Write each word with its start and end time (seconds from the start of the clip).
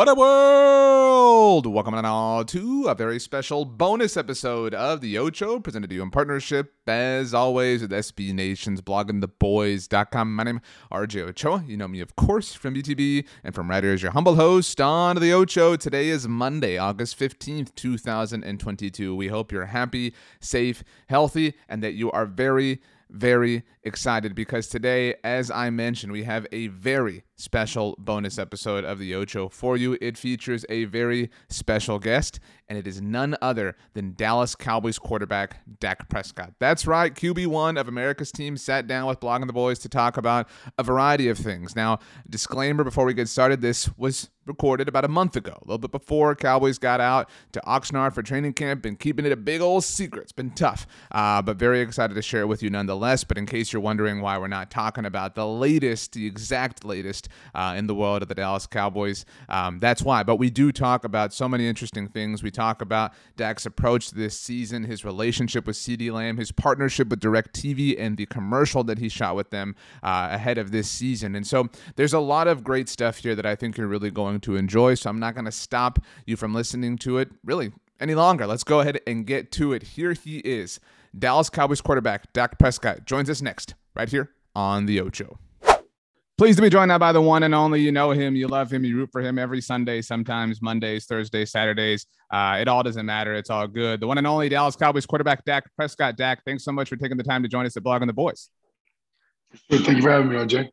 What 0.00 0.08
a 0.08 0.14
world! 0.14 1.66
Welcome 1.66 1.92
on 1.92 2.46
to 2.46 2.86
a 2.88 2.94
very 2.94 3.20
special 3.20 3.66
bonus 3.66 4.16
episode 4.16 4.72
of 4.72 5.02
the 5.02 5.18
Ocho, 5.18 5.60
presented 5.60 5.90
to 5.90 5.96
you 5.96 6.02
in 6.02 6.10
partnership, 6.10 6.72
as 6.86 7.34
always, 7.34 7.82
with 7.82 7.90
SB 7.90 8.32
Nation's 8.32 8.80
bloggingtheboys.com. 8.80 10.34
My 10.34 10.42
name 10.44 10.56
is 10.56 10.62
RJ 10.90 11.28
Ochoa. 11.28 11.64
You 11.66 11.76
know 11.76 11.86
me, 11.86 12.00
of 12.00 12.16
course, 12.16 12.54
from 12.54 12.76
BTB 12.76 13.26
and 13.44 13.54
from 13.54 13.70
here 13.70 13.92
as 13.92 14.00
your 14.00 14.12
humble 14.12 14.36
host 14.36 14.80
on 14.80 15.16
the 15.16 15.34
Ocho. 15.34 15.76
Today 15.76 16.08
is 16.08 16.26
Monday, 16.26 16.78
August 16.78 17.18
15th, 17.18 17.74
2022. 17.74 19.14
We 19.14 19.28
hope 19.28 19.52
you're 19.52 19.66
happy, 19.66 20.14
safe, 20.40 20.82
healthy, 21.10 21.52
and 21.68 21.82
that 21.82 21.92
you 21.92 22.10
are 22.10 22.24
very 22.24 22.80
very 23.12 23.64
excited 23.82 24.34
because 24.34 24.68
today, 24.68 25.14
as 25.24 25.50
I 25.50 25.70
mentioned, 25.70 26.12
we 26.12 26.24
have 26.24 26.46
a 26.52 26.68
very 26.68 27.24
special 27.40 27.94
bonus 27.98 28.38
episode 28.38 28.84
of 28.84 28.98
the 28.98 29.14
Ocho 29.14 29.48
for 29.48 29.76
you. 29.76 29.96
It 30.00 30.18
features 30.18 30.66
a 30.68 30.84
very 30.84 31.30
special 31.48 31.98
guest, 31.98 32.38
and 32.68 32.78
it 32.78 32.86
is 32.86 33.00
none 33.00 33.36
other 33.40 33.76
than 33.94 34.14
Dallas 34.14 34.54
Cowboys 34.54 34.98
quarterback 34.98 35.56
Dak 35.80 36.08
Prescott. 36.08 36.52
That's 36.58 36.86
right, 36.86 37.14
QB1 37.14 37.80
of 37.80 37.88
America's 37.88 38.30
team 38.30 38.56
sat 38.56 38.86
down 38.86 39.06
with 39.06 39.20
Blogging 39.20 39.46
the 39.46 39.52
Boys 39.52 39.78
to 39.80 39.88
talk 39.88 40.16
about 40.16 40.48
a 40.78 40.82
variety 40.82 41.28
of 41.28 41.38
things. 41.38 41.74
Now, 41.74 41.98
disclaimer 42.28 42.84
before 42.84 43.06
we 43.06 43.14
get 43.14 43.28
started, 43.28 43.60
this 43.60 43.88
was 43.96 44.28
recorded 44.50 44.88
about 44.88 45.04
a 45.04 45.08
month 45.08 45.36
ago, 45.36 45.56
a 45.62 45.64
little 45.64 45.78
bit 45.78 45.92
before 45.92 46.34
Cowboys 46.34 46.78
got 46.78 47.00
out 47.00 47.30
to 47.52 47.60
Oxnard 47.66 48.12
for 48.12 48.22
training 48.22 48.52
camp 48.52 48.84
and 48.84 48.98
keeping 48.98 49.24
it 49.24 49.32
a 49.32 49.36
big 49.36 49.60
old 49.60 49.84
secret. 49.84 50.24
It's 50.24 50.32
been 50.32 50.50
tough, 50.50 50.86
uh, 51.12 51.40
but 51.40 51.56
very 51.56 51.80
excited 51.80 52.14
to 52.14 52.22
share 52.22 52.42
it 52.42 52.46
with 52.46 52.62
you 52.62 52.68
nonetheless. 52.68 53.24
But 53.24 53.38
in 53.38 53.46
case 53.46 53.72
you're 53.72 53.80
wondering 53.80 54.20
why 54.20 54.38
we're 54.38 54.48
not 54.48 54.70
talking 54.70 55.04
about 55.04 55.34
the 55.34 55.46
latest, 55.46 56.12
the 56.12 56.26
exact 56.26 56.84
latest 56.84 57.28
uh, 57.54 57.74
in 57.76 57.86
the 57.86 57.94
world 57.94 58.22
of 58.22 58.28
the 58.28 58.34
Dallas 58.34 58.66
Cowboys, 58.66 59.24
um, 59.48 59.78
that's 59.78 60.02
why. 60.02 60.22
But 60.22 60.36
we 60.36 60.50
do 60.50 60.72
talk 60.72 61.04
about 61.04 61.32
so 61.32 61.48
many 61.48 61.68
interesting 61.68 62.08
things. 62.08 62.42
We 62.42 62.50
talk 62.50 62.82
about 62.82 63.12
Dak's 63.36 63.66
approach 63.66 64.10
this 64.10 64.38
season, 64.38 64.84
his 64.84 65.04
relationship 65.04 65.66
with 65.66 65.76
CeeDee 65.76 66.12
Lamb, 66.12 66.36
his 66.36 66.52
partnership 66.52 67.08
with 67.08 67.20
DirecTV, 67.20 67.96
and 67.98 68.16
the 68.16 68.26
commercial 68.26 68.84
that 68.84 68.98
he 68.98 69.08
shot 69.08 69.36
with 69.36 69.50
them 69.50 69.74
uh, 70.02 70.28
ahead 70.32 70.58
of 70.58 70.70
this 70.70 70.90
season. 70.90 71.34
And 71.34 71.46
so 71.46 71.68
there's 71.96 72.12
a 72.12 72.20
lot 72.20 72.48
of 72.48 72.64
great 72.64 72.88
stuff 72.88 73.18
here 73.18 73.34
that 73.34 73.46
I 73.46 73.56
think 73.56 73.76
you're 73.76 73.86
really 73.86 74.10
going 74.10 74.40
to 74.40 74.56
enjoy. 74.56 74.94
So 74.94 75.10
I'm 75.10 75.18
not 75.18 75.34
going 75.34 75.44
to 75.44 75.52
stop 75.52 75.98
you 76.26 76.36
from 76.36 76.54
listening 76.54 76.98
to 76.98 77.18
it 77.18 77.30
really 77.44 77.72
any 78.00 78.14
longer. 78.14 78.46
Let's 78.46 78.64
go 78.64 78.80
ahead 78.80 79.00
and 79.06 79.26
get 79.26 79.52
to 79.52 79.72
it. 79.72 79.82
Here 79.82 80.12
he 80.12 80.38
is. 80.38 80.80
Dallas 81.16 81.50
Cowboys 81.50 81.80
quarterback 81.80 82.32
Dak 82.32 82.58
Prescott 82.58 83.04
joins 83.04 83.28
us 83.28 83.42
next, 83.42 83.74
right 83.94 84.08
here 84.08 84.30
on 84.54 84.86
the 84.86 85.00
Ocho. 85.00 85.38
Pleased 86.40 86.56
to 86.56 86.62
be 86.62 86.70
joined 86.70 86.88
now 86.88 86.96
by 86.96 87.12
the 87.12 87.20
one 87.20 87.42
and 87.42 87.54
only. 87.54 87.82
You 87.82 87.92
know 87.92 88.12
him, 88.12 88.34
you 88.34 88.48
love 88.48 88.72
him, 88.72 88.82
you 88.82 88.96
root 88.96 89.10
for 89.12 89.20
him 89.20 89.38
every 89.38 89.60
Sunday, 89.60 90.00
sometimes 90.00 90.62
Mondays, 90.62 91.04
Thursdays, 91.04 91.50
Saturdays. 91.50 92.06
Uh, 92.32 92.56
it 92.58 92.66
all 92.66 92.82
doesn't 92.82 93.04
matter. 93.04 93.34
It's 93.34 93.50
all 93.50 93.66
good. 93.66 94.00
The 94.00 94.06
one 94.06 94.16
and 94.16 94.26
only 94.26 94.48
Dallas 94.48 94.74
Cowboys 94.74 95.04
quarterback 95.04 95.44
Dak 95.44 95.64
Prescott. 95.76 96.16
Dak, 96.16 96.42
thanks 96.46 96.64
so 96.64 96.72
much 96.72 96.88
for 96.88 96.96
taking 96.96 97.18
the 97.18 97.24
time 97.24 97.42
to 97.42 97.48
join 97.50 97.66
us 97.66 97.76
at 97.76 97.82
Blogging 97.82 98.06
the 98.06 98.14
Boys. 98.14 98.48
Thank 99.70 99.86
you 99.86 100.00
for 100.00 100.10
having 100.10 100.30
me, 100.30 100.36
RJ. 100.36 100.70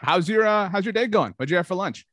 How's 0.00 0.28
your 0.28 0.48
uh, 0.48 0.68
How's 0.68 0.84
your 0.84 0.92
day 0.92 1.06
going? 1.06 1.32
What'd 1.36 1.48
you 1.48 1.58
have 1.58 1.68
for 1.68 1.76
lunch? 1.76 2.04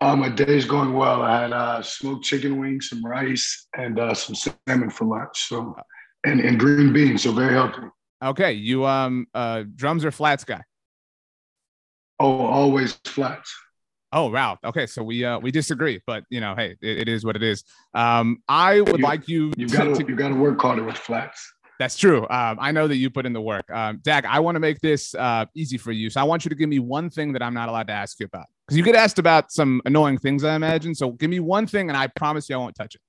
Uh, 0.00 0.16
my 0.16 0.30
day's 0.30 0.64
going 0.64 0.94
well. 0.94 1.20
I 1.20 1.42
had 1.42 1.52
uh, 1.52 1.82
smoked 1.82 2.24
chicken 2.24 2.58
wings, 2.58 2.88
some 2.88 3.04
rice, 3.04 3.66
and 3.76 3.98
uh, 3.98 4.14
some 4.14 4.34
salmon 4.34 4.88
for 4.88 5.04
lunch. 5.04 5.48
So, 5.48 5.76
and, 6.24 6.40
and 6.40 6.58
green 6.58 6.90
beans. 6.90 7.24
So 7.24 7.32
very 7.32 7.52
healthy. 7.52 7.82
Okay, 8.24 8.52
you 8.52 8.86
um 8.86 9.26
uh 9.34 9.64
drums 9.76 10.06
or 10.06 10.10
flats 10.10 10.44
guy? 10.44 10.62
Oh, 12.20 12.46
always 12.46 12.94
flats. 13.04 13.54
Oh 14.12 14.30
wow. 14.30 14.58
Okay, 14.64 14.86
so 14.86 15.02
we 15.02 15.24
uh 15.24 15.38
we 15.40 15.50
disagree, 15.50 16.00
but 16.06 16.22
you 16.30 16.40
know, 16.40 16.54
hey, 16.54 16.76
it, 16.80 16.98
it 16.98 17.08
is 17.08 17.24
what 17.24 17.34
it 17.34 17.42
is. 17.42 17.64
Um, 17.94 18.38
I 18.48 18.80
would 18.80 18.98
You- 18.98 19.04
like 19.04 19.28
you. 19.28 19.52
You 19.56 19.68
got 19.68 19.84
to 19.84 19.94
to- 19.94 20.06
you 20.08 20.14
got 20.14 20.28
to 20.28 20.36
work 20.36 20.60
harder 20.62 20.84
with 20.84 20.96
flats. 20.96 21.52
That's 21.80 21.96
true. 21.96 22.20
Um, 22.30 22.58
I 22.60 22.70
know 22.70 22.86
that 22.86 22.94
you 22.96 23.10
put 23.10 23.26
in 23.26 23.32
the 23.32 23.40
work. 23.40 23.68
Um, 23.68 23.98
Dak, 24.04 24.24
I 24.26 24.38
want 24.38 24.54
to 24.54 24.60
make 24.60 24.78
this 24.78 25.12
uh, 25.16 25.46
easy 25.56 25.76
for 25.76 25.90
you. 25.90 26.08
So 26.08 26.20
I 26.20 26.22
want 26.24 26.44
you 26.44 26.48
to 26.50 26.54
give 26.54 26.68
me 26.68 26.78
one 26.78 27.10
thing 27.10 27.32
that 27.32 27.42
I'm 27.42 27.52
not 27.52 27.68
allowed 27.68 27.88
to 27.88 27.92
ask 27.92 28.20
you 28.20 28.26
about. 28.26 28.46
Because 28.64 28.78
you 28.78 28.84
get 28.84 28.94
asked 28.94 29.18
about 29.18 29.50
some 29.50 29.82
annoying 29.84 30.18
things, 30.18 30.44
I 30.44 30.54
imagine. 30.54 30.94
So 30.94 31.10
give 31.10 31.30
me 31.30 31.40
one 31.40 31.66
thing, 31.66 31.88
and 31.90 31.96
I 31.96 32.06
promise 32.06 32.48
you 32.48 32.54
I 32.54 32.58
won't 32.58 32.76
touch 32.76 32.94
it. 32.94 33.00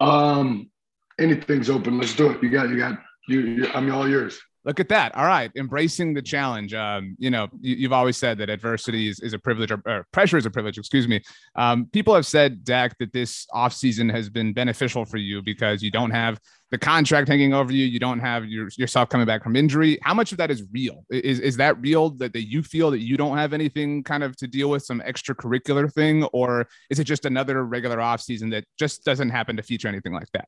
Um, 0.00 0.70
anything's 1.18 1.68
open. 1.70 1.98
Let's 1.98 2.14
do 2.14 2.30
it. 2.30 2.40
You 2.42 2.50
got 2.50 2.68
you 2.68 2.78
got 2.78 2.98
you. 3.28 3.40
you 3.40 3.66
I'm 3.74 3.92
all 3.92 4.08
yours. 4.08 4.40
Look 4.64 4.78
at 4.78 4.88
that. 4.90 5.14
All 5.16 5.26
right. 5.26 5.50
Embracing 5.56 6.14
the 6.14 6.22
challenge. 6.22 6.72
Um, 6.72 7.16
you 7.18 7.30
know, 7.30 7.48
you, 7.60 7.74
you've 7.74 7.92
always 7.92 8.16
said 8.16 8.38
that 8.38 8.48
adversity 8.48 9.08
is, 9.08 9.18
is 9.18 9.32
a 9.32 9.38
privilege 9.38 9.72
or, 9.72 9.82
or 9.86 10.06
pressure 10.12 10.36
is 10.36 10.46
a 10.46 10.50
privilege, 10.50 10.78
excuse 10.78 11.08
me. 11.08 11.20
Um, 11.56 11.86
people 11.86 12.14
have 12.14 12.26
said, 12.26 12.62
Dak, 12.62 12.96
that 12.98 13.12
this 13.12 13.46
offseason 13.52 14.10
has 14.12 14.30
been 14.30 14.52
beneficial 14.52 15.04
for 15.04 15.16
you 15.16 15.42
because 15.42 15.82
you 15.82 15.90
don't 15.90 16.12
have 16.12 16.38
the 16.70 16.78
contract 16.78 17.28
hanging 17.28 17.52
over 17.52 17.72
you. 17.72 17.84
You 17.84 17.98
don't 17.98 18.20
have 18.20 18.44
your, 18.46 18.68
yourself 18.76 19.08
coming 19.08 19.26
back 19.26 19.42
from 19.42 19.56
injury. 19.56 19.98
How 20.02 20.14
much 20.14 20.30
of 20.30 20.38
that 20.38 20.50
is 20.50 20.62
real? 20.72 21.04
Is, 21.10 21.40
is 21.40 21.56
that 21.56 21.80
real 21.80 22.10
that, 22.10 22.32
that 22.32 22.48
you 22.48 22.62
feel 22.62 22.92
that 22.92 23.00
you 23.00 23.16
don't 23.16 23.36
have 23.36 23.52
anything 23.52 24.04
kind 24.04 24.22
of 24.22 24.36
to 24.36 24.46
deal 24.46 24.70
with, 24.70 24.84
some 24.84 25.00
extracurricular 25.00 25.92
thing? 25.92 26.22
Or 26.26 26.68
is 26.88 27.00
it 27.00 27.04
just 27.04 27.26
another 27.26 27.64
regular 27.64 27.98
offseason 27.98 28.52
that 28.52 28.64
just 28.78 29.04
doesn't 29.04 29.30
happen 29.30 29.56
to 29.56 29.62
feature 29.62 29.88
anything 29.88 30.12
like 30.12 30.30
that? 30.34 30.46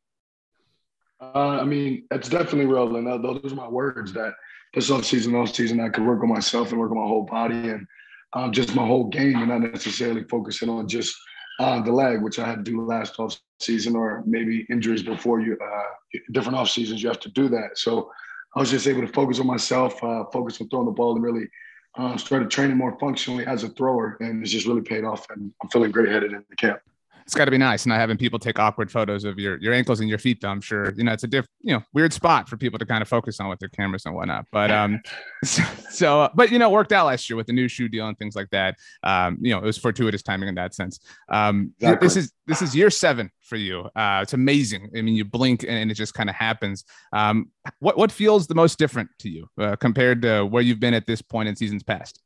Uh, 1.35 1.61
I 1.61 1.65
mean, 1.65 2.05
that's 2.11 2.29
definitely 2.29 2.65
and 2.99 3.25
those 3.25 3.53
are 3.53 3.57
my 3.57 3.69
words. 3.69 4.13
That 4.13 4.35
this 4.75 4.91
off 4.91 5.05
season, 5.05 5.35
off 5.35 5.55
season, 5.55 5.81
I 5.81 5.89
could 5.89 6.05
work 6.05 6.23
on 6.23 6.29
myself 6.29 6.71
and 6.71 6.81
work 6.81 6.91
on 6.91 6.99
my 6.99 7.07
whole 7.07 7.25
body 7.25 7.71
and 7.71 7.87
um, 8.33 8.53
just 8.53 8.75
my 8.75 8.87
whole 8.87 9.09
game, 9.09 9.37
and 9.37 9.49
not 9.49 9.61
necessarily 9.61 10.25
focusing 10.25 10.69
on 10.69 10.89
just 10.89 11.15
uh, 11.61 11.81
the 11.81 11.93
leg, 11.93 12.23
which 12.23 12.39
I 12.39 12.47
had 12.47 12.65
to 12.65 12.71
do 12.71 12.85
last 12.85 13.19
off 13.19 13.39
season, 13.61 13.95
or 13.97 14.23
maybe 14.27 14.67
injuries 14.71 15.03
before 15.03 15.41
you. 15.41 15.57
Uh, 15.57 16.19
different 16.33 16.59
off 16.59 16.71
seasons, 16.71 17.03
you 17.03 17.09
have 17.09 17.21
to 17.21 17.31
do 17.31 17.49
that. 17.49 17.79
So 17.79 18.11
I 18.57 18.61
was 18.61 18.71
just 18.71 18.87
able 18.87 19.03
to 19.03 19.13
focus 19.13 19.41
on 19.41 19.47
myself, 19.47 20.03
uh, 20.03 20.25
focus 20.33 20.61
on 20.61 20.69
throwing 20.69 20.87
the 20.87 20.93
ball, 20.93 21.15
and 21.15 21.25
really 21.25 21.49
uh, 21.97 22.17
started 22.17 22.51
training 22.51 22.77
more 22.77 22.99
functionally 22.99 23.47
as 23.47 23.63
a 23.63 23.69
thrower, 23.69 24.17
and 24.21 24.43
it's 24.43 24.53
just 24.53 24.67
really 24.67 24.83
paid 24.83 25.05
off. 25.05 25.29
And 25.31 25.53
I'm 25.63 25.69
feeling 25.69 25.91
great 25.93 26.11
headed 26.11 26.33
into 26.33 26.57
camp. 26.57 26.81
It's 27.25 27.35
got 27.35 27.47
to 27.47 27.51
be 27.51 27.59
nice 27.59 27.87
not 27.87 27.99
having 27.99 28.17
people 28.17 28.39
take 28.39 28.59
awkward 28.59 28.91
photos 28.91 29.25
of 29.25 29.39
your 29.39 29.59
your 29.59 29.73
ankles 29.73 30.01
and 30.01 30.09
your 30.09 30.19
feet 30.19 30.41
though 30.41 30.49
i'm 30.49 30.61
sure 30.61 30.93
you 30.95 31.05
know 31.05 31.13
it's 31.13 31.25
a 31.25 31.27
diff 31.27 31.47
you 31.63 31.73
know 31.73 31.83
weird 31.93 32.13
spot 32.13 32.49
for 32.49 32.57
people 32.57 32.79
to 32.79 32.85
kind 32.85 33.03
of 33.03 33.09
focus 33.09 33.41
on 33.41 33.49
with 33.49 33.59
their 33.59 33.69
cameras 33.69 34.05
and 34.07 34.15
whatnot 34.15 34.45
but 34.53 34.71
um 34.71 35.01
so, 35.45 35.63
so 35.91 36.21
uh, 36.23 36.29
but 36.35 36.51
you 36.51 36.59
know 36.59 36.69
it 36.69 36.73
worked 36.73 36.93
out 36.93 37.07
last 37.07 37.29
year 37.29 37.37
with 37.37 37.47
the 37.47 37.53
new 37.53 37.69
shoe 37.69 37.89
deal 37.89 38.09
and 38.09 38.19
things 38.19 38.37
like 38.37 38.51
that 38.51 38.77
um 39.03 39.39
you 39.41 39.51
know 39.51 39.59
it 39.59 39.65
was 39.65 39.79
fortuitous 39.79 40.23
timing 40.23 40.49
in 40.49 40.55
that 40.55 40.75
sense 40.75 41.01
um 41.29 41.73
th- 41.81 41.99
this 42.01 42.17
is 42.17 42.33
this 42.47 42.63
is 42.63 42.75
year 42.75 42.91
seven 42.91 43.31
for 43.41 43.57
you 43.57 43.81
uh 43.97 44.21
it's 44.23 44.33
amazing 44.33 44.91
i 44.97 45.01
mean 45.01 45.15
you 45.15 45.25
blink 45.25 45.65
and 45.67 45.91
it 45.91 45.95
just 45.95 46.15
kind 46.15 46.29
of 46.29 46.37
happens 46.37 46.85
um 47.13 47.51
what 47.79 47.97
what 47.97 48.13
feels 48.13 48.47
the 48.47 48.55
most 48.55 48.79
different 48.79 49.09
to 49.19 49.29
you 49.29 49.49
uh, 49.59 49.77
compared 49.77 50.23
to 50.23 50.45
where 50.45 50.63
you've 50.63 50.81
been 50.81 50.95
at 50.95 51.07
this 51.07 51.23
point 51.23 51.49
in 51.49 51.57
seasons 51.57 51.83
past 51.83 52.21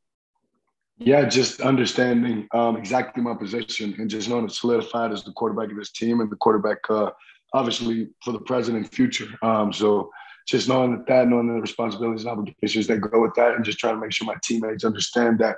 Yeah, 0.99 1.23
just 1.25 1.61
understanding 1.61 2.47
um, 2.53 2.75
exactly 2.75 3.23
my 3.23 3.33
position 3.33 3.95
and 3.97 4.09
just 4.09 4.27
knowing 4.27 4.45
it's 4.45 4.59
solidified 4.59 5.13
as 5.13 5.23
the 5.23 5.31
quarterback 5.31 5.71
of 5.71 5.77
this 5.77 5.91
team 5.91 6.19
and 6.19 6.29
the 6.29 6.35
quarterback, 6.35 6.79
uh, 6.89 7.11
obviously, 7.53 8.09
for 8.23 8.33
the 8.33 8.39
present 8.39 8.75
and 8.75 8.91
future. 8.91 9.27
Um, 9.41 9.71
so 9.71 10.11
just 10.45 10.67
knowing 10.67 10.91
that, 10.91 11.07
that, 11.07 11.27
knowing 11.29 11.47
the 11.47 11.61
responsibilities 11.61 12.25
and 12.25 12.31
obligations 12.31 12.87
that 12.87 12.99
go 12.99 13.21
with 13.21 13.33
that, 13.35 13.55
and 13.55 13.63
just 13.63 13.79
trying 13.79 13.95
to 13.95 14.01
make 14.01 14.11
sure 14.11 14.27
my 14.27 14.35
teammates 14.43 14.83
understand 14.83 15.39
that 15.39 15.55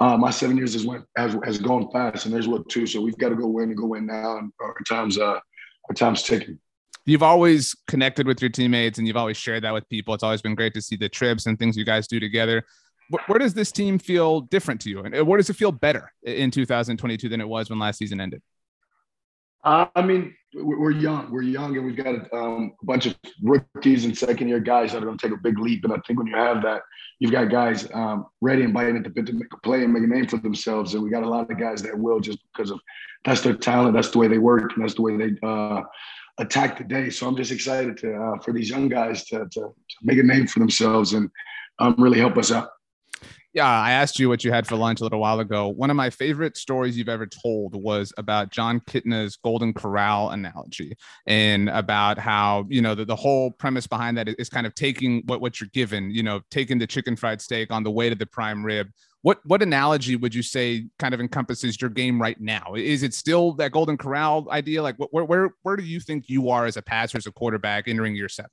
uh, 0.00 0.16
my 0.16 0.30
seven 0.30 0.58
years 0.58 0.74
has 0.74 0.84
went 0.84 1.04
has, 1.16 1.34
has 1.44 1.58
gone 1.58 1.90
fast, 1.90 2.26
and 2.26 2.34
there's 2.34 2.48
what 2.48 2.68
two. 2.68 2.86
So 2.86 3.00
we've 3.00 3.16
got 3.16 3.30
to 3.30 3.36
go 3.36 3.46
win 3.46 3.70
and 3.70 3.78
go 3.78 3.86
win 3.86 4.04
now, 4.04 4.36
and 4.36 4.52
our 4.60 4.76
times 4.86 5.16
uh, 5.18 5.40
our 5.88 5.94
time's 5.94 6.22
ticking. 6.22 6.58
you've 7.06 7.22
always 7.22 7.74
connected 7.86 8.26
with 8.26 8.42
your 8.42 8.50
teammates 8.50 8.98
and 8.98 9.06
you've 9.06 9.16
always 9.16 9.36
shared 9.36 9.64
that 9.64 9.72
with 9.72 9.88
people. 9.88 10.12
It's 10.12 10.24
always 10.24 10.42
been 10.42 10.56
great 10.56 10.74
to 10.74 10.82
see 10.82 10.96
the 10.96 11.08
trips 11.08 11.46
and 11.46 11.58
things 11.58 11.76
you 11.76 11.84
guys 11.84 12.06
do 12.06 12.20
together. 12.20 12.64
Where, 13.26 13.38
does 13.38 13.54
this 13.54 13.70
team 13.70 13.98
feel 13.98 14.40
different 14.40 14.80
to 14.82 14.90
you? 14.90 15.00
And 15.00 15.26
where 15.26 15.36
does 15.36 15.48
it 15.48 15.54
feel 15.54 15.72
better 15.72 16.12
in 16.24 16.50
2022 16.50 17.28
than 17.28 17.40
it 17.40 17.48
was 17.48 17.70
when 17.70 17.78
last 17.78 17.98
season 17.98 18.20
ended? 18.20 18.42
Uh, 19.64 19.86
I 19.96 20.02
mean, 20.02 20.34
we're 20.54 20.92
young. 20.92 21.30
We're 21.30 21.42
young, 21.42 21.76
and 21.76 21.84
we've 21.84 21.96
got 21.96 22.32
um, 22.32 22.72
a 22.80 22.86
bunch 22.86 23.06
of 23.06 23.16
rookies 23.42 24.04
and 24.04 24.16
second 24.16 24.48
year 24.48 24.60
guys 24.60 24.92
that 24.92 25.02
are 25.02 25.06
going 25.06 25.18
to 25.18 25.28
take 25.28 25.36
a 25.36 25.40
big 25.40 25.58
leap. 25.58 25.84
And 25.84 25.92
I 25.92 25.96
think 26.06 26.18
when 26.18 26.28
you 26.28 26.36
have 26.36 26.62
that, 26.62 26.82
you've 27.18 27.32
got 27.32 27.50
guys 27.50 27.88
um, 27.92 28.26
ready 28.40 28.62
and 28.62 28.72
biting 28.72 28.96
at 28.96 29.04
the 29.04 29.10
bit 29.10 29.26
to 29.26 29.32
make 29.32 29.52
a 29.52 29.56
play 29.58 29.82
and 29.82 29.92
make 29.92 30.04
a 30.04 30.06
name 30.06 30.26
for 30.26 30.38
themselves. 30.38 30.94
And 30.94 31.02
we 31.02 31.10
got 31.10 31.24
a 31.24 31.28
lot 31.28 31.50
of 31.50 31.58
guys 31.58 31.82
that 31.82 31.98
will 31.98 32.20
just 32.20 32.38
because 32.52 32.70
of 32.70 32.80
that's 33.24 33.40
their 33.40 33.56
talent, 33.56 33.94
that's 33.94 34.10
the 34.10 34.18
way 34.18 34.28
they 34.28 34.38
work, 34.38 34.72
and 34.74 34.84
that's 34.84 34.94
the 34.94 35.02
way 35.02 35.16
they 35.16 35.36
uh, 35.42 35.82
attack 36.38 36.78
the 36.78 36.84
day. 36.84 37.10
So 37.10 37.26
I'm 37.26 37.36
just 37.36 37.50
excited 37.50 37.96
to 37.98 38.14
uh, 38.14 38.38
for 38.38 38.52
these 38.52 38.70
young 38.70 38.88
guys 38.88 39.24
to, 39.26 39.40
to, 39.40 39.60
to, 39.60 39.74
make 40.02 40.18
a 40.18 40.22
name 40.22 40.46
for 40.46 40.60
themselves 40.60 41.12
and 41.12 41.28
um, 41.80 41.96
really 41.98 42.20
help 42.20 42.36
us 42.38 42.52
out. 42.52 42.68
Yeah, 43.56 43.70
I 43.70 43.92
asked 43.92 44.18
you 44.18 44.28
what 44.28 44.44
you 44.44 44.52
had 44.52 44.66
for 44.66 44.76
lunch 44.76 45.00
a 45.00 45.04
little 45.04 45.18
while 45.18 45.40
ago. 45.40 45.68
One 45.68 45.88
of 45.88 45.96
my 45.96 46.10
favorite 46.10 46.58
stories 46.58 46.98
you've 46.98 47.08
ever 47.08 47.26
told 47.26 47.74
was 47.74 48.12
about 48.18 48.50
Jon 48.52 48.80
Kitna's 48.86 49.36
Golden 49.36 49.72
Corral 49.72 50.28
analogy 50.28 50.94
and 51.26 51.70
about 51.70 52.18
how, 52.18 52.66
you 52.68 52.82
know, 52.82 52.94
the, 52.94 53.06
the 53.06 53.16
whole 53.16 53.50
premise 53.50 53.86
behind 53.86 54.18
that 54.18 54.28
is 54.38 54.50
kind 54.50 54.66
of 54.66 54.74
taking 54.74 55.22
what, 55.24 55.40
what 55.40 55.58
you're 55.58 55.70
given, 55.72 56.10
you 56.10 56.22
know, 56.22 56.42
taking 56.50 56.76
the 56.76 56.86
chicken 56.86 57.16
fried 57.16 57.40
steak 57.40 57.72
on 57.72 57.82
the 57.82 57.90
way 57.90 58.10
to 58.10 58.14
the 58.14 58.26
prime 58.26 58.62
rib. 58.62 58.88
What 59.22 59.38
what 59.46 59.62
analogy 59.62 60.16
would 60.16 60.34
you 60.34 60.42
say 60.42 60.88
kind 60.98 61.14
of 61.14 61.20
encompasses 61.20 61.80
your 61.80 61.88
game 61.88 62.20
right 62.20 62.38
now? 62.38 62.74
Is 62.76 63.02
it 63.02 63.14
still 63.14 63.54
that 63.54 63.72
Golden 63.72 63.96
Corral 63.96 64.50
idea? 64.50 64.82
Like, 64.82 64.96
where 64.98 65.24
where 65.24 65.50
where 65.62 65.76
do 65.76 65.82
you 65.82 65.98
think 65.98 66.28
you 66.28 66.50
are 66.50 66.66
as 66.66 66.76
a 66.76 66.82
passer, 66.82 67.16
as 67.16 67.26
a 67.26 67.32
quarterback, 67.32 67.88
entering 67.88 68.14
year 68.16 68.28
seven? 68.28 68.50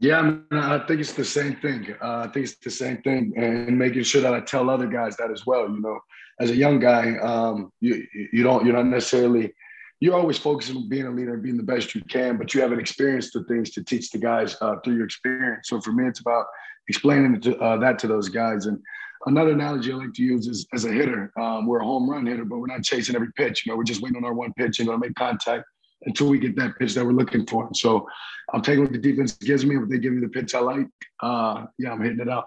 Yeah, 0.00 0.38
I, 0.50 0.76
I 0.76 0.86
think 0.86 1.00
it's 1.00 1.12
the 1.12 1.24
same 1.24 1.56
thing. 1.56 1.94
Uh, 2.02 2.26
I 2.26 2.28
think 2.28 2.46
it's 2.46 2.56
the 2.56 2.70
same 2.70 3.02
thing, 3.02 3.32
and 3.36 3.78
making 3.78 4.02
sure 4.02 4.20
that 4.20 4.34
I 4.34 4.40
tell 4.40 4.70
other 4.70 4.86
guys 4.86 5.16
that 5.16 5.30
as 5.30 5.46
well. 5.46 5.68
You 5.68 5.80
know, 5.80 6.00
as 6.40 6.50
a 6.50 6.56
young 6.56 6.78
guy, 6.78 7.16
um, 7.18 7.72
you 7.80 8.06
you 8.32 8.42
don't 8.42 8.64
you're 8.64 8.74
not 8.74 8.86
necessarily 8.86 9.54
you're 10.00 10.14
always 10.14 10.38
focusing 10.38 10.76
on 10.76 10.88
being 10.88 11.06
a 11.06 11.10
leader 11.10 11.36
being 11.36 11.56
the 11.56 11.62
best 11.62 11.94
you 11.94 12.02
can, 12.02 12.36
but 12.36 12.52
you 12.52 12.60
haven't 12.60 12.80
experienced 12.80 13.32
the 13.32 13.44
things 13.44 13.70
to 13.70 13.82
teach 13.82 14.10
the 14.10 14.18
guys 14.18 14.56
uh, 14.60 14.76
through 14.84 14.96
your 14.96 15.06
experience. 15.06 15.68
So 15.68 15.80
for 15.80 15.92
me, 15.92 16.06
it's 16.06 16.20
about 16.20 16.46
explaining 16.88 17.40
to, 17.42 17.56
uh, 17.58 17.78
that 17.78 17.98
to 18.00 18.06
those 18.06 18.28
guys. 18.28 18.66
And 18.66 18.78
another 19.26 19.52
analogy 19.52 19.92
I 19.92 19.96
like 19.96 20.12
to 20.14 20.22
use 20.22 20.46
is 20.46 20.66
as 20.74 20.84
a 20.84 20.92
hitter, 20.92 21.32
um, 21.40 21.66
we're 21.66 21.80
a 21.80 21.84
home 21.84 22.10
run 22.10 22.26
hitter, 22.26 22.44
but 22.44 22.58
we're 22.58 22.66
not 22.66 22.82
chasing 22.82 23.14
every 23.14 23.32
pitch. 23.32 23.64
You 23.64 23.72
know, 23.72 23.78
we're 23.78 23.84
just 23.84 24.02
waiting 24.02 24.18
on 24.18 24.24
our 24.24 24.34
one 24.34 24.52
pitch 24.54 24.78
and 24.78 24.88
going 24.88 25.00
to 25.00 25.08
make 25.08 25.14
contact 25.16 25.64
until 26.06 26.28
we 26.28 26.38
get 26.38 26.56
that 26.56 26.78
pitch 26.78 26.94
that 26.94 27.04
we're 27.04 27.12
looking 27.12 27.46
for. 27.46 27.68
So 27.74 28.06
I'm 28.52 28.62
taking 28.62 28.82
what 28.82 28.92
the 28.92 28.98
defense 28.98 29.32
gives 29.32 29.64
me. 29.64 29.76
If 29.76 29.88
they 29.88 29.98
give 29.98 30.12
me 30.12 30.20
the 30.20 30.28
pitch 30.28 30.54
I 30.54 30.60
like, 30.60 30.86
uh, 31.20 31.66
yeah, 31.78 31.92
I'm 31.92 32.02
hitting 32.02 32.20
it 32.20 32.28
out. 32.28 32.46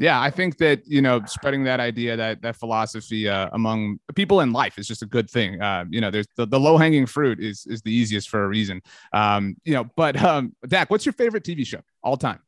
Yeah, 0.00 0.20
I 0.20 0.30
think 0.30 0.58
that 0.58 0.86
you 0.86 1.02
know 1.02 1.20
spreading 1.26 1.64
that 1.64 1.80
idea, 1.80 2.16
that 2.16 2.40
that 2.42 2.54
philosophy 2.54 3.28
uh, 3.28 3.48
among 3.52 3.98
people 4.14 4.40
in 4.40 4.52
life 4.52 4.78
is 4.78 4.86
just 4.86 5.02
a 5.02 5.06
good 5.06 5.28
thing. 5.28 5.60
Uh, 5.60 5.86
you 5.90 6.00
know, 6.00 6.10
there's 6.10 6.28
the, 6.36 6.46
the 6.46 6.60
low 6.60 6.76
hanging 6.76 7.04
fruit 7.04 7.40
is 7.40 7.66
is 7.66 7.82
the 7.82 7.92
easiest 7.92 8.28
for 8.28 8.44
a 8.44 8.48
reason. 8.48 8.80
Um, 9.12 9.56
you 9.64 9.74
know, 9.74 9.86
but 9.96 10.22
um, 10.22 10.54
Dak, 10.68 10.90
what's 10.90 11.04
your 11.04 11.14
favorite 11.14 11.42
TV 11.42 11.66
show 11.66 11.80
all 12.02 12.16
time? 12.16 12.38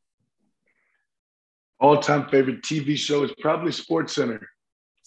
All 1.81 1.97
time 1.97 2.29
favorite 2.29 2.63
TV 2.63 2.97
show 2.97 3.25
is 3.25 3.33
probably 3.41 3.73
SportsCenter. 3.73 4.45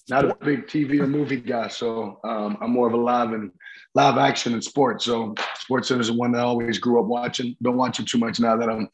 Not 0.09 0.25
a 0.25 0.35
big 0.35 0.67
TV 0.67 1.00
or 1.00 1.07
movie 1.07 1.38
guy, 1.38 1.69
so 1.69 2.19
um, 2.25 2.57
I'm 2.61 2.71
more 2.71 2.88
of 2.88 2.94
a 2.94 2.97
live 2.97 3.31
and 3.31 3.51
live 3.95 4.17
action 4.17 4.53
and 4.53 4.63
sports. 4.63 5.05
So 5.05 5.33
SportsCenter 5.69 6.01
is 6.01 6.07
the 6.07 6.13
one 6.13 6.33
that 6.33 6.39
I 6.39 6.44
always 6.44 6.77
grew 6.77 7.00
up 7.00 7.05
watching. 7.05 7.55
Don't 7.61 7.77
watch 7.77 8.00
it 8.01 8.07
too 8.07 8.17
much 8.17 8.39
now 8.39 8.57
that 8.57 8.69
I'm 8.69 8.89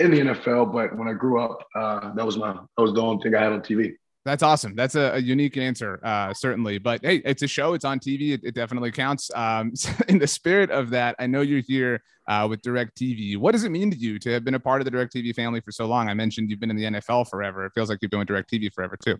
in 0.00 0.10
the 0.10 0.20
NFL, 0.20 0.72
but 0.72 0.96
when 0.96 1.06
I 1.06 1.12
grew 1.12 1.40
up, 1.40 1.66
uh, 1.74 2.14
that 2.14 2.24
was 2.24 2.38
my 2.38 2.52
that 2.52 2.82
was 2.82 2.94
the 2.94 3.02
only 3.02 3.22
thing 3.22 3.34
I 3.34 3.42
had 3.42 3.52
on 3.52 3.60
TV. 3.60 3.94
That's 4.24 4.42
awesome. 4.42 4.74
That's 4.74 4.94
a, 4.94 5.12
a 5.14 5.18
unique 5.18 5.58
answer, 5.58 6.00
uh, 6.02 6.32
certainly. 6.32 6.78
But 6.78 7.04
hey, 7.04 7.16
it's 7.26 7.42
a 7.42 7.46
show. 7.46 7.74
It's 7.74 7.84
on 7.84 8.00
TV. 8.00 8.32
It, 8.32 8.40
it 8.42 8.54
definitely 8.54 8.90
counts. 8.90 9.30
Um, 9.34 9.74
in 10.08 10.18
the 10.18 10.26
spirit 10.26 10.70
of 10.70 10.88
that, 10.90 11.14
I 11.18 11.26
know 11.26 11.42
you're 11.42 11.60
here 11.60 12.02
uh, 12.26 12.46
with 12.48 12.62
DirecTV. 12.62 13.36
What 13.36 13.52
does 13.52 13.64
it 13.64 13.70
mean 13.70 13.90
to 13.90 13.96
you 13.98 14.18
to 14.20 14.30
have 14.30 14.44
been 14.44 14.54
a 14.54 14.60
part 14.60 14.80
of 14.80 14.86
the 14.86 14.90
DirecTV 14.90 15.34
family 15.34 15.60
for 15.60 15.72
so 15.72 15.84
long? 15.84 16.08
I 16.08 16.14
mentioned 16.14 16.48
you've 16.48 16.60
been 16.60 16.70
in 16.70 16.76
the 16.76 16.84
NFL 16.84 17.28
forever. 17.28 17.66
It 17.66 17.72
feels 17.74 17.90
like 17.90 17.98
you've 18.00 18.10
been 18.10 18.20
with 18.20 18.28
DirecTV 18.28 18.72
forever 18.72 18.96
too. 18.96 19.18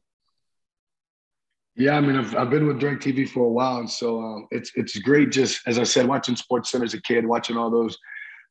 Yeah, 1.77 1.97
I 1.97 2.01
mean, 2.01 2.17
I've, 2.17 2.37
I've 2.37 2.51
been 2.51 2.69
with 2.69 2.81
DirecTV 2.81 3.31
for 3.31 3.47
a 3.47 3.51
while, 3.51 3.79
and 3.79 3.91
so 3.91 4.21
um, 4.21 4.47
it's 4.53 4.71
it's 4.77 4.97
great. 4.99 5.33
Just 5.33 5.61
as 5.67 5.79
I 5.79 5.83
said, 5.83 6.07
watching 6.07 6.37
SportsCenter 6.37 6.85
as 6.85 6.95
a 6.95 7.03
kid, 7.03 7.27
watching 7.27 7.57
all 7.57 7.69
those 7.69 7.99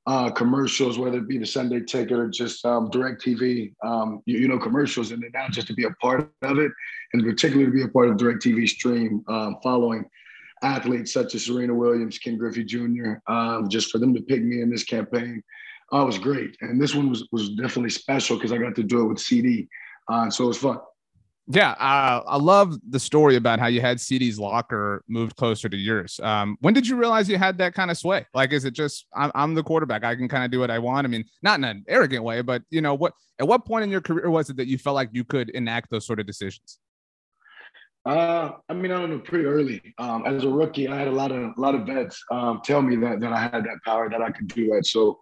uh, 0.06 0.30
commercials, 0.32 1.00
whether 1.00 1.20
it 1.20 1.28
be 1.28 1.38
the 1.38 1.46
Sunday 1.46 1.80
Ticket 1.80 2.20
or 2.20 2.30
just 2.30 2.66
um, 2.66 2.90
TV, 2.90 3.74
um, 3.84 4.22
you, 4.26 4.40
you, 4.40 4.48
know, 4.50 4.60
commercials, 4.60 5.12
and 5.12 5.24
then 5.24 5.32
now 5.34 5.48
just 5.48 5.68
to 5.68 5.74
be 5.74 5.86
a 5.86 5.92
part 6.02 6.30
of 6.42 6.60
it, 6.60 6.72
and 7.14 7.24
particularly 7.24 7.66
to 7.66 7.72
be 7.72 7.84
a 7.84 7.88
part 7.88 8.10
of 8.10 8.18
DirecTV 8.18 8.68
stream, 8.68 9.24
um, 9.30 9.56
following 9.64 10.04
athletes 10.62 11.14
such 11.14 11.36
as 11.36 11.46
Serena 11.46 11.74
Williams, 11.74 12.18
Ken 12.18 12.38
Griffey 12.38 12.66
Jr., 12.66 13.14
um, 13.28 13.70
just 13.70 13.90
for 13.92 14.00
them 14.00 14.14
to 14.14 14.22
pick 14.22 14.44
me 14.44 14.62
in 14.62 14.70
this 14.70 14.84
campaign, 14.84 15.42
uh, 15.94 16.04
was 16.04 16.18
great. 16.18 16.58
And 16.60 16.82
this 16.82 16.94
one 16.94 17.10
was 17.10 17.26
was 17.32 17.52
definitely 17.52 17.92
special 17.92 18.36
because 18.36 18.52
I 18.52 18.58
got 18.58 18.76
to 18.76 18.84
do 18.84 19.02
it 19.02 19.08
with 19.08 19.20
CeeDee, 19.20 19.70
uh, 20.10 20.30
so 20.30 20.44
it 20.44 20.48
was 20.48 20.58
fun. 20.58 20.80
Yeah, 21.48 21.72
uh, 21.72 22.24
I 22.26 22.38
love 22.38 22.78
the 22.90 23.00
story 23.00 23.36
about 23.36 23.60
how 23.60 23.68
you 23.68 23.82
had 23.82 23.98
CeeDee's 23.98 24.40
locker 24.40 25.04
moved 25.10 25.36
closer 25.36 25.68
to 25.68 25.76
yours. 25.76 26.18
Um, 26.24 26.56
when 26.62 26.74
did 26.74 26.88
you 26.88 26.96
realize 26.96 27.28
you 27.28 27.38
had 27.38 27.58
that 27.58 27.74
kind 27.74 27.92
of 27.92 27.98
sway? 27.98 28.26
Like, 28.34 28.54
is 28.54 28.64
it 28.64 28.72
just 28.72 29.08
I'm, 29.14 29.30
I'm 29.36 29.54
the 29.54 29.64
quarterback? 29.64 30.06
I 30.06 30.16
can 30.16 30.30
kind 30.30 30.46
of 30.46 30.52
do 30.52 30.60
what 30.60 30.72
I 30.72 30.80
want. 30.80 31.06
I 31.06 31.10
mean, 31.10 31.26
not 31.42 31.60
in 31.60 31.66
an 31.66 31.84
arrogant 31.90 32.24
way, 32.24 32.42
but 32.42 32.64
you 32.70 32.80
know 32.80 32.94
what? 32.94 33.14
At 33.40 33.48
what 33.48 33.66
point 33.66 33.84
in 33.84 33.90
your 33.90 34.00
career 34.00 34.30
was 34.30 34.50
it 34.50 34.56
that 34.56 34.68
you 34.68 34.78
felt 34.78 34.96
like 34.96 35.10
you 35.12 35.26
could 35.26 35.50
enact 35.50 35.92
those 35.92 36.06
sort 36.06 36.22
of 36.22 36.26
decisions? 36.26 36.80
Uh, 38.06 38.52
I 38.70 38.74
mean, 38.74 38.92
I 38.92 39.00
don't 39.00 39.10
know, 39.10 39.20
pretty 39.20 39.46
early. 39.46 39.82
Um, 39.98 40.26
as 40.26 40.44
a 40.44 40.50
rookie, 40.50 40.88
I 40.88 40.98
had 40.98 41.08
a 41.10 41.12
lot 41.12 41.32
of 41.32 41.42
a 41.58 41.62
lot 41.62 41.76
of 41.76 41.86
vets 41.86 42.24
um, 42.32 42.62
tell 42.64 42.82
me 42.82 42.96
that 42.98 43.20
that 43.20 43.34
I 43.34 43.42
had 43.42 43.66
that 43.66 43.80
power, 43.86 44.10
that 44.10 44.22
I 44.22 44.32
could 44.32 44.48
do 44.48 44.70
that. 44.76 44.86
So 44.86 45.20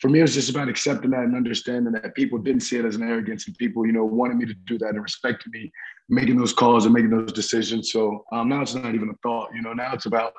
for 0.00 0.08
me, 0.08 0.18
it 0.18 0.22
was 0.22 0.34
just 0.34 0.50
about 0.50 0.68
accepting 0.68 1.10
that 1.12 1.24
and 1.24 1.36
understanding 1.36 1.92
that 1.92 2.14
people 2.14 2.38
didn't 2.38 2.62
see 2.62 2.76
it 2.76 2.84
as 2.84 2.96
an 2.96 3.02
arrogance 3.02 3.46
and 3.46 3.56
people, 3.56 3.86
you 3.86 3.92
know, 3.92 4.04
wanted 4.04 4.36
me 4.36 4.46
to 4.46 4.54
do 4.54 4.76
that 4.78 4.90
and 4.90 5.02
respected 5.02 5.52
me 5.52 5.72
making 6.08 6.36
those 6.36 6.52
calls 6.52 6.84
and 6.84 6.94
making 6.94 7.10
those 7.10 7.32
decisions. 7.32 7.92
So 7.92 8.24
um, 8.32 8.48
now 8.48 8.62
it's 8.62 8.74
not 8.74 8.94
even 8.94 9.08
a 9.10 9.14
thought, 9.22 9.50
you 9.54 9.62
know, 9.62 9.72
now 9.72 9.92
it's 9.92 10.06
about 10.06 10.32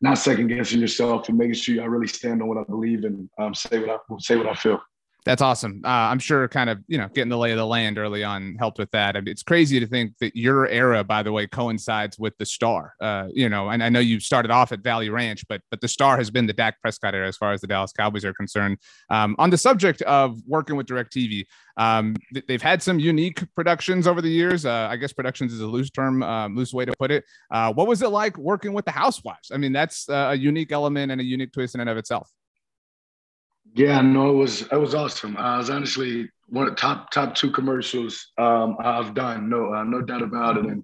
not 0.00 0.18
second 0.18 0.46
guessing 0.46 0.80
yourself 0.80 1.28
and 1.28 1.36
making 1.36 1.54
sure 1.54 1.82
I 1.82 1.86
really 1.86 2.06
stand 2.06 2.40
on 2.40 2.48
what 2.48 2.58
I 2.58 2.64
believe 2.64 3.04
and 3.04 3.28
um, 3.38 3.54
say 3.54 3.78
what 3.78 3.90
I 3.90 3.96
say 4.18 4.36
what 4.36 4.46
I 4.46 4.54
feel. 4.54 4.80
That's 5.24 5.42
awesome. 5.42 5.82
Uh, 5.84 5.88
I'm 5.88 6.18
sure 6.18 6.48
kind 6.48 6.70
of, 6.70 6.78
you 6.88 6.96
know, 6.96 7.08
getting 7.08 7.28
the 7.28 7.36
lay 7.36 7.50
of 7.52 7.58
the 7.58 7.66
land 7.66 7.98
early 7.98 8.24
on 8.24 8.56
helped 8.58 8.78
with 8.78 8.90
that. 8.92 9.16
I 9.16 9.20
mean, 9.20 9.28
it's 9.28 9.42
crazy 9.42 9.78
to 9.78 9.86
think 9.86 10.16
that 10.20 10.34
your 10.34 10.66
era, 10.66 11.04
by 11.04 11.22
the 11.22 11.30
way, 11.30 11.46
coincides 11.46 12.18
with 12.18 12.36
the 12.38 12.46
star. 12.46 12.94
Uh, 13.00 13.26
you 13.32 13.48
know, 13.48 13.68
and 13.68 13.82
I 13.82 13.90
know 13.90 14.00
you 14.00 14.18
started 14.18 14.50
off 14.50 14.72
at 14.72 14.80
Valley 14.80 15.10
Ranch, 15.10 15.44
but 15.46 15.60
but 15.70 15.82
the 15.82 15.88
star 15.88 16.16
has 16.16 16.30
been 16.30 16.46
the 16.46 16.54
Dak 16.54 16.80
Prescott 16.80 17.14
era 17.14 17.28
as 17.28 17.36
far 17.36 17.52
as 17.52 17.60
the 17.60 17.66
Dallas 17.66 17.92
Cowboys 17.92 18.24
are 18.24 18.32
concerned. 18.32 18.78
Um, 19.10 19.36
on 19.38 19.50
the 19.50 19.58
subject 19.58 20.00
of 20.02 20.40
working 20.46 20.76
with 20.76 20.86
DirecTV, 20.86 21.44
um, 21.76 22.16
they've 22.48 22.62
had 22.62 22.82
some 22.82 22.98
unique 22.98 23.42
productions 23.54 24.06
over 24.06 24.22
the 24.22 24.30
years. 24.30 24.64
Uh, 24.64 24.88
I 24.90 24.96
guess 24.96 25.12
productions 25.12 25.52
is 25.52 25.60
a 25.60 25.66
loose 25.66 25.90
term, 25.90 26.22
um, 26.22 26.56
loose 26.56 26.72
way 26.72 26.86
to 26.86 26.94
put 26.98 27.10
it. 27.10 27.24
Uh, 27.50 27.72
what 27.72 27.86
was 27.86 28.00
it 28.00 28.08
like 28.08 28.38
working 28.38 28.72
with 28.72 28.86
the 28.86 28.90
Housewives? 28.90 29.50
I 29.52 29.58
mean, 29.58 29.72
that's 29.72 30.08
uh, 30.08 30.30
a 30.30 30.34
unique 30.34 30.72
element 30.72 31.12
and 31.12 31.20
a 31.20 31.24
unique 31.24 31.52
twist 31.52 31.74
in 31.74 31.82
and 31.82 31.90
of 31.90 31.98
itself. 31.98 32.30
Yeah, 33.74 34.00
no, 34.00 34.30
it 34.30 34.34
was 34.34 34.62
it 34.62 34.76
was 34.76 34.94
awesome. 34.94 35.36
I 35.36 35.58
was 35.58 35.70
honestly 35.70 36.28
one 36.48 36.66
of 36.66 36.74
the 36.74 36.80
top 36.80 37.10
top 37.10 37.34
two 37.34 37.50
commercials 37.50 38.32
um, 38.38 38.76
I've 38.80 39.14
done. 39.14 39.48
No, 39.48 39.72
uh, 39.72 39.84
no 39.84 40.02
doubt 40.02 40.22
about 40.22 40.56
it. 40.56 40.64
And 40.66 40.82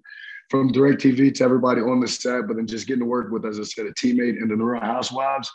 from 0.50 0.72
DirecTV 0.72 1.34
to 1.34 1.44
everybody 1.44 1.80
on 1.80 2.00
the 2.00 2.06
set, 2.06 2.46
but 2.46 2.56
then 2.56 2.66
just 2.66 2.86
getting 2.86 3.00
to 3.00 3.06
work 3.06 3.32
with, 3.32 3.44
as 3.44 3.58
I 3.58 3.64
said, 3.64 3.86
a 3.86 3.92
teammate 3.94 4.40
and 4.40 4.48
the 4.48 4.54
Real 4.54 4.80
Housewives, 4.80 5.50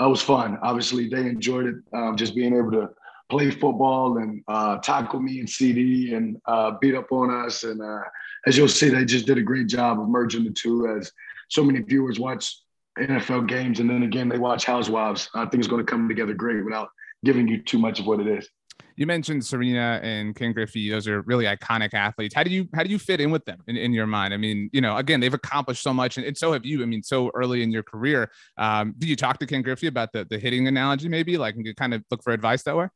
that 0.00 0.06
was 0.06 0.20
fun. 0.20 0.58
Obviously, 0.62 1.08
they 1.08 1.20
enjoyed 1.20 1.66
it. 1.66 1.76
Um, 1.92 2.16
just 2.16 2.34
being 2.34 2.56
able 2.56 2.72
to 2.72 2.90
play 3.30 3.50
football 3.50 4.18
and 4.18 4.42
uh, 4.48 4.78
tackle 4.78 5.20
me 5.20 5.38
and 5.38 5.48
CeeDee 5.48 6.16
and 6.16 6.36
uh, 6.46 6.72
beat 6.80 6.96
up 6.96 7.12
on 7.12 7.30
us. 7.30 7.62
And 7.62 7.80
uh, 7.80 8.02
as 8.46 8.56
you'll 8.58 8.66
see, 8.68 8.88
they 8.88 9.04
just 9.04 9.26
did 9.26 9.38
a 9.38 9.42
great 9.42 9.68
job 9.68 10.00
of 10.00 10.08
merging 10.08 10.44
the 10.44 10.50
two. 10.50 10.88
As 10.88 11.12
so 11.48 11.62
many 11.62 11.80
viewers 11.80 12.18
watch 12.18 12.56
NFL 12.98 13.48
games, 13.48 13.80
and 13.80 13.88
then 13.88 14.02
again 14.02 14.28
they 14.28 14.38
watch 14.38 14.64
Housewives. 14.64 15.28
I 15.34 15.46
think 15.46 15.60
it's 15.60 15.68
going 15.68 15.84
to 15.84 15.90
come 15.90 16.08
together 16.08 16.34
great 16.34 16.64
without 16.64 16.88
giving 17.24 17.48
you 17.48 17.62
too 17.62 17.78
much 17.78 18.00
of 18.00 18.06
what 18.06 18.20
it 18.20 18.26
is. 18.26 18.48
You 18.96 19.06
mentioned 19.06 19.44
Serena 19.44 20.00
and 20.02 20.34
Ken 20.34 20.52
Griffey; 20.52 20.90
those 20.90 21.08
are 21.08 21.22
really 21.22 21.46
iconic 21.46 21.94
athletes. 21.94 22.34
How 22.34 22.42
do 22.42 22.50
you 22.50 22.68
how 22.74 22.82
do 22.82 22.90
you 22.90 22.98
fit 22.98 23.20
in 23.20 23.30
with 23.30 23.44
them 23.46 23.60
in, 23.66 23.76
in 23.76 23.92
your 23.92 24.06
mind? 24.06 24.34
I 24.34 24.36
mean, 24.36 24.68
you 24.72 24.80
know, 24.80 24.96
again, 24.96 25.20
they've 25.20 25.32
accomplished 25.32 25.82
so 25.82 25.94
much, 25.94 26.18
and, 26.18 26.26
and 26.26 26.36
so 26.36 26.52
have 26.52 26.66
you. 26.66 26.82
I 26.82 26.86
mean, 26.86 27.02
so 27.02 27.30
early 27.34 27.62
in 27.62 27.70
your 27.70 27.82
career. 27.82 28.30
Um, 28.58 28.94
did 28.98 29.08
you 29.08 29.16
talk 29.16 29.38
to 29.38 29.46
Ken 29.46 29.62
Griffey 29.62 29.86
about 29.86 30.12
the 30.12 30.24
the 30.24 30.38
hitting 30.38 30.68
analogy, 30.68 31.08
maybe, 31.08 31.38
like, 31.38 31.54
and 31.56 31.76
kind 31.76 31.94
of 31.94 32.04
look 32.10 32.22
for 32.22 32.32
advice 32.32 32.62
that 32.64 32.76
way? 32.76 32.88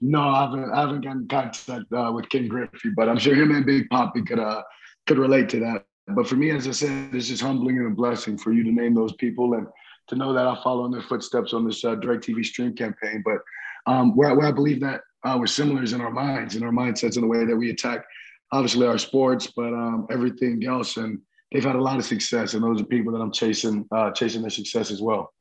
No, 0.00 0.20
I 0.20 0.42
haven't. 0.42 0.70
I 0.72 0.80
haven't 0.80 1.00
gotten 1.02 1.28
contact 1.28 1.92
uh, 1.92 2.12
with 2.14 2.28
Ken 2.28 2.48
Griffey, 2.48 2.90
but 2.94 3.08
I'm 3.08 3.18
sure 3.18 3.34
him 3.34 3.54
and 3.54 3.64
Big 3.64 3.88
Papi 3.88 4.26
could 4.26 4.38
uh, 4.38 4.62
could 5.06 5.18
relate 5.18 5.48
to 5.50 5.60
that. 5.60 5.84
But 6.14 6.28
for 6.28 6.36
me, 6.36 6.50
as 6.50 6.66
I 6.68 6.72
said, 6.72 7.14
it's 7.14 7.28
just 7.28 7.42
humbling 7.42 7.78
and 7.78 7.86
a 7.86 7.90
blessing 7.90 8.36
for 8.38 8.52
you 8.52 8.62
to 8.64 8.72
name 8.72 8.94
those 8.94 9.12
people 9.14 9.54
and 9.54 9.66
to 10.08 10.16
know 10.16 10.32
that 10.32 10.46
I 10.46 10.60
follow 10.62 10.84
in 10.86 10.90
their 10.90 11.02
footsteps 11.02 11.52
on 11.52 11.64
this 11.64 11.84
uh, 11.84 11.96
DirecTV 11.96 12.44
stream 12.44 12.74
campaign. 12.74 13.22
But 13.24 13.38
um, 13.86 14.16
where, 14.16 14.34
where 14.34 14.48
I 14.48 14.52
believe 14.52 14.80
that 14.80 15.02
uh, 15.24 15.36
we're 15.38 15.46
similar 15.46 15.82
is 15.82 15.92
in 15.92 16.00
our 16.00 16.10
minds 16.10 16.54
and 16.56 16.64
our 16.64 16.72
mindsets 16.72 17.16
in 17.16 17.22
the 17.22 17.28
way 17.28 17.44
that 17.44 17.56
we 17.56 17.70
attack, 17.70 18.04
obviously 18.52 18.86
our 18.86 18.98
sports, 18.98 19.46
but 19.46 19.72
um, 19.72 20.06
everything 20.10 20.64
else. 20.66 20.96
And 20.96 21.20
they've 21.52 21.64
had 21.64 21.76
a 21.76 21.82
lot 21.82 21.98
of 21.98 22.04
success, 22.04 22.54
and 22.54 22.62
those 22.62 22.80
are 22.80 22.84
people 22.84 23.12
that 23.12 23.20
I'm 23.20 23.32
chasing, 23.32 23.86
uh, 23.92 24.10
chasing 24.12 24.40
their 24.42 24.50
success 24.50 24.90
as 24.90 25.00
well. 25.00 25.32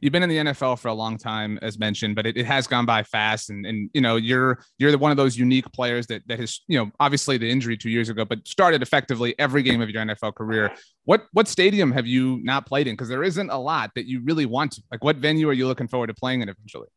You've 0.00 0.12
been 0.12 0.22
in 0.22 0.28
the 0.28 0.36
NFL 0.38 0.78
for 0.78 0.88
a 0.88 0.94
long 0.94 1.16
time, 1.16 1.58
as 1.62 1.78
mentioned, 1.78 2.16
but 2.16 2.26
it, 2.26 2.36
it 2.36 2.44
has 2.46 2.66
gone 2.66 2.86
by 2.86 3.02
fast. 3.02 3.50
And, 3.50 3.64
and 3.64 3.90
you 3.94 4.00
know, 4.00 4.16
you're 4.16 4.58
you're 4.78 4.96
one 4.98 5.10
of 5.10 5.16
those 5.16 5.36
unique 5.36 5.70
players 5.72 6.06
that 6.08 6.26
that 6.26 6.40
has, 6.40 6.60
you 6.66 6.78
know, 6.78 6.90
obviously 6.98 7.38
the 7.38 7.48
injury 7.48 7.76
two 7.76 7.90
years 7.90 8.08
ago, 8.08 8.24
but 8.24 8.46
started 8.46 8.82
effectively 8.82 9.34
every 9.38 9.62
game 9.62 9.80
of 9.80 9.90
your 9.90 10.02
NFL 10.04 10.34
career. 10.34 10.72
What 11.04 11.26
what 11.32 11.48
stadium 11.48 11.92
have 11.92 12.06
you 12.06 12.40
not 12.42 12.66
played 12.66 12.86
in? 12.88 12.94
Because 12.94 13.08
there 13.08 13.22
isn't 13.22 13.50
a 13.50 13.58
lot 13.58 13.90
that 13.94 14.06
you 14.06 14.22
really 14.22 14.46
want 14.46 14.72
to. 14.72 14.82
Like, 14.90 15.04
what 15.04 15.16
venue 15.16 15.48
are 15.48 15.52
you 15.52 15.66
looking 15.66 15.88
forward 15.88 16.08
to 16.08 16.14
playing 16.14 16.42
in 16.42 16.48
eventually? 16.48 16.88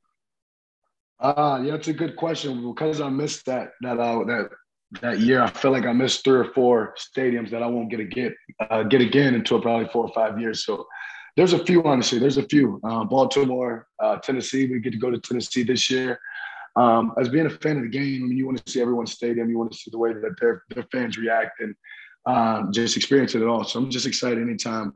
Uh, 1.19 1.61
yeah, 1.63 1.75
it's 1.75 1.87
a 1.87 1.93
good 1.93 2.15
question 2.15 2.67
because 2.73 3.01
I 3.01 3.09
missed 3.09 3.45
that 3.45 3.71
that 3.81 3.99
uh, 3.99 4.23
that 4.25 4.49
that 5.01 5.19
year. 5.19 5.41
I 5.41 5.49
feel 5.49 5.71
like 5.71 5.85
I 5.85 5.93
missed 5.93 6.23
three 6.23 6.39
or 6.39 6.53
four 6.53 6.95
stadiums 6.97 7.49
that 7.51 7.63
I 7.63 7.67
won't 7.67 7.89
get 7.89 7.99
a 7.99 8.05
get 8.05 8.33
uh, 8.69 8.83
get 8.83 9.01
again 9.01 9.35
until 9.35 9.61
probably 9.61 9.87
four 9.89 10.05
or 10.05 10.13
five 10.13 10.39
years. 10.39 10.65
So 10.65 10.85
there's 11.35 11.53
a 11.53 11.63
few, 11.63 11.83
honestly. 11.83 12.19
There's 12.19 12.37
a 12.37 12.43
few. 12.47 12.79
Uh, 12.83 13.03
Baltimore, 13.03 13.87
uh, 13.99 14.17
Tennessee. 14.17 14.67
We 14.67 14.79
get 14.79 14.91
to 14.91 14.97
go 14.97 15.11
to 15.11 15.19
Tennessee 15.19 15.63
this 15.63 15.89
year. 15.89 16.19
Um, 16.77 17.13
as 17.19 17.29
being 17.29 17.45
a 17.45 17.49
fan 17.49 17.77
of 17.77 17.83
the 17.83 17.89
game, 17.89 18.23
I 18.23 18.27
mean, 18.27 18.37
you 18.37 18.45
want 18.45 18.63
to 18.63 18.71
see 18.71 18.81
everyone's 18.81 19.13
stadium. 19.13 19.49
You 19.49 19.57
want 19.57 19.71
to 19.71 19.77
see 19.77 19.91
the 19.91 19.97
way 19.97 20.13
that 20.13 20.35
their 20.39 20.63
their 20.69 20.85
fans 20.91 21.17
react 21.17 21.59
and 21.59 21.75
uh, 22.25 22.63
just 22.71 22.97
experience 22.97 23.35
it 23.35 23.41
at 23.41 23.47
all. 23.47 23.63
So 23.63 23.79
I'm 23.79 23.89
just 23.89 24.05
excited 24.05 24.41
anytime 24.41 24.93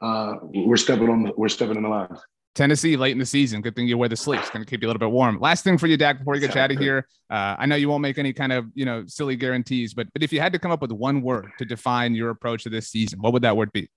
uh, 0.00 0.34
we're 0.42 0.76
stepping 0.76 1.08
on 1.08 1.24
the, 1.24 1.32
we're 1.36 1.48
stepping 1.48 1.76
in 1.76 1.82
the 1.82 1.88
lines. 1.88 2.18
Tennessee 2.54 2.96
late 2.96 3.12
in 3.12 3.18
the 3.18 3.26
season. 3.26 3.60
Good 3.60 3.76
thing 3.76 3.86
you 3.86 3.96
wear 3.96 4.08
the 4.08 4.16
sleeves. 4.16 4.50
Going 4.50 4.64
to 4.64 4.68
keep 4.68 4.82
you 4.82 4.88
a 4.88 4.90
little 4.90 4.98
bit 4.98 5.10
warm. 5.10 5.38
Last 5.38 5.62
thing 5.62 5.78
for 5.78 5.86
you, 5.86 5.96
Dak, 5.96 6.18
before 6.18 6.34
you 6.34 6.40
get 6.40 6.56
out 6.56 6.72
of 6.72 6.78
here. 6.78 7.06
Uh, 7.30 7.54
I 7.58 7.66
know 7.66 7.76
you 7.76 7.88
won't 7.88 8.02
make 8.02 8.18
any 8.18 8.32
kind 8.32 8.52
of 8.52 8.66
you 8.74 8.84
know 8.84 9.04
silly 9.06 9.36
guarantees, 9.36 9.94
but 9.94 10.08
but 10.12 10.22
if 10.22 10.32
you 10.32 10.40
had 10.40 10.52
to 10.54 10.58
come 10.58 10.70
up 10.70 10.82
with 10.82 10.92
one 10.92 11.22
word 11.22 11.50
to 11.58 11.64
define 11.64 12.14
your 12.14 12.30
approach 12.30 12.64
to 12.64 12.70
this 12.70 12.88
season, 12.88 13.20
what 13.20 13.32
would 13.32 13.42
that 13.42 13.56
word 13.56 13.70
be? 13.72 13.88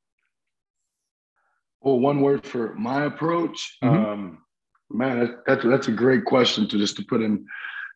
Well, 1.82 2.00
one 2.00 2.22
word 2.22 2.46
for 2.46 2.76
my 2.76 3.06
approach, 3.06 3.78
mm-hmm. 3.84 4.06
um, 4.06 4.38
man, 4.90 5.38
that's 5.48 5.64
that's 5.64 5.88
a 5.88 5.92
great 5.92 6.26
question 6.26 6.68
to 6.68 6.78
just 6.78 6.96
to 6.98 7.06
put 7.06 7.22
in 7.22 7.46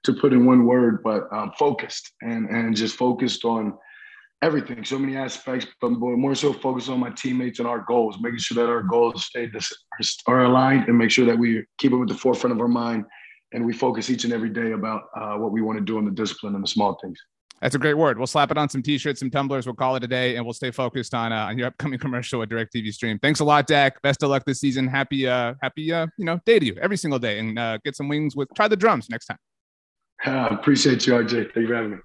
to 0.03 0.13
put 0.13 0.33
in 0.33 0.45
one 0.45 0.65
word, 0.65 1.03
but 1.03 1.31
um, 1.31 1.51
focused 1.57 2.11
and 2.21 2.49
and 2.49 2.75
just 2.75 2.95
focused 2.95 3.45
on 3.45 3.77
everything, 4.41 4.83
so 4.83 4.99
many 4.99 5.15
aspects, 5.15 5.65
but 5.81 5.89
more 5.89 6.35
so 6.35 6.53
focused 6.53 6.89
on 6.89 6.99
my 6.99 7.09
teammates 7.11 7.59
and 7.59 7.67
our 7.67 7.79
goals, 7.79 8.17
making 8.21 8.39
sure 8.39 8.63
that 8.63 8.69
our 8.69 8.83
goals 8.83 9.25
stay 9.25 9.47
this, 9.47 9.71
are 10.27 10.43
aligned 10.43 10.87
and 10.87 10.97
make 10.97 11.09
sure 11.09 11.25
that 11.25 11.37
we 11.37 11.65
keep 11.77 11.91
them 11.91 12.01
at 12.01 12.07
the 12.07 12.13
forefront 12.13 12.53
of 12.53 12.61
our 12.61 12.67
mind 12.67 13.05
and 13.53 13.65
we 13.65 13.73
focus 13.73 14.09
each 14.09 14.23
and 14.23 14.33
every 14.33 14.49
day 14.49 14.73
about 14.73 15.03
uh, 15.15 15.35
what 15.35 15.51
we 15.51 15.61
want 15.61 15.79
to 15.79 15.83
do 15.83 15.97
in 15.97 16.05
the 16.05 16.11
discipline 16.11 16.55
and 16.55 16.63
the 16.63 16.67
small 16.67 16.97
things. 17.01 17.19
That's 17.61 17.75
a 17.75 17.79
great 17.79 17.95
word. 17.95 18.17
We'll 18.17 18.27
slap 18.27 18.51
it 18.51 18.57
on 18.57 18.69
some 18.69 18.83
t-shirts, 18.83 19.19
some 19.19 19.31
tumblers. 19.31 19.65
We'll 19.65 19.75
call 19.75 19.95
it 19.95 20.03
a 20.03 20.07
day, 20.07 20.35
and 20.35 20.45
we'll 20.45 20.53
stay 20.53 20.71
focused 20.71 21.13
on 21.13 21.31
uh, 21.31 21.47
on 21.47 21.57
your 21.57 21.67
upcoming 21.67 21.99
commercial 22.05 22.39
with 22.39 22.49
DirecTV 22.49 22.93
Stream. 22.93 23.17
Thanks 23.19 23.39
a 23.39 23.45
lot, 23.45 23.65
Dak. 23.67 24.01
Best 24.01 24.23
of 24.23 24.29
luck 24.29 24.43
this 24.45 24.59
season. 24.59 24.87
Happy 24.87 25.27
uh 25.27 25.53
happy 25.61 25.91
uh 25.91 26.07
you 26.17 26.25
know 26.25 26.39
day 26.45 26.59
to 26.59 26.65
you 26.65 26.75
every 26.81 26.97
single 26.97 27.19
day, 27.19 27.39
and 27.39 27.57
uh, 27.57 27.77
get 27.83 27.95
some 27.95 28.07
wings 28.09 28.35
with. 28.35 28.49
Try 28.55 28.67
the 28.67 28.75
drums 28.75 29.09
next 29.09 29.27
time. 29.27 29.37
Uh, 30.25 30.47
appreciate 30.51 31.07
you, 31.07 31.13
RJ. 31.13 31.53
Thank 31.53 31.55
you 31.55 31.67
for 31.67 31.75
having 31.75 31.91
me. 31.91 31.97